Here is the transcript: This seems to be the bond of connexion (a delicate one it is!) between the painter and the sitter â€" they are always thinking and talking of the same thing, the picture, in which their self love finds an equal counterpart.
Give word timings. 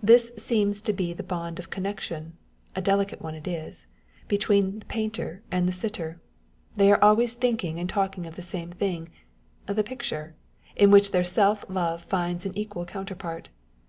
This 0.00 0.30
seems 0.36 0.80
to 0.82 0.92
be 0.92 1.12
the 1.12 1.24
bond 1.24 1.58
of 1.58 1.68
connexion 1.68 2.36
(a 2.76 2.80
delicate 2.80 3.20
one 3.20 3.34
it 3.34 3.48
is!) 3.48 3.88
between 4.28 4.78
the 4.78 4.86
painter 4.86 5.42
and 5.50 5.66
the 5.66 5.72
sitter 5.72 6.20
â€" 6.20 6.76
they 6.76 6.92
are 6.92 7.02
always 7.02 7.34
thinking 7.34 7.80
and 7.80 7.88
talking 7.88 8.24
of 8.24 8.36
the 8.36 8.40
same 8.40 8.70
thing, 8.70 9.08
the 9.66 9.82
picture, 9.82 10.36
in 10.76 10.92
which 10.92 11.10
their 11.10 11.24
self 11.24 11.64
love 11.68 12.04
finds 12.04 12.46
an 12.46 12.56
equal 12.56 12.84
counterpart. 12.84 13.48